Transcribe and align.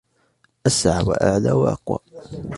أسرع، 0.67 1.01
وأعلى، 1.07 1.51
وأقوى. 1.61 1.99